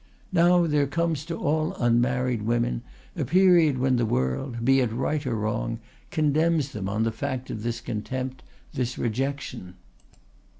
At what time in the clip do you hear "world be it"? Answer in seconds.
4.07-4.91